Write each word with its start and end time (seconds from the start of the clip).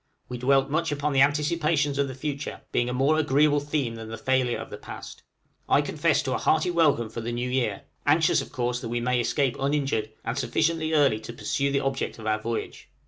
We 0.29 0.39
dwelt 0.39 0.71
much 0.71 0.91
upon 0.91 1.13
the 1.13 1.21
anticipations 1.21 1.99
of 1.99 2.07
the 2.07 2.15
future, 2.15 2.61
being 2.71 2.89
a 2.89 2.91
more 2.91 3.19
agreeable 3.19 3.59
theme 3.59 3.93
than 3.93 4.09
the 4.09 4.17
failure 4.17 4.57
of 4.57 4.71
the 4.71 4.77
past. 4.77 5.21
I 5.69 5.83
confess 5.83 6.23
to 6.23 6.33
a 6.33 6.39
hearty 6.39 6.71
welcome 6.71 7.07
for 7.07 7.21
the 7.21 7.31
new 7.31 7.47
year 7.47 7.83
anxious, 8.07 8.41
of 8.41 8.51
course, 8.51 8.79
that 8.81 8.89
we 8.89 8.99
may 8.99 9.19
escape 9.21 9.57
uninjured, 9.59 10.11
and 10.25 10.39
sufficiently 10.39 10.93
early 10.93 11.19
to 11.19 11.33
pursue 11.33 11.71
the 11.71 11.81
object 11.81 12.17
of 12.17 12.25
our 12.25 12.39
voyage. 12.41 12.89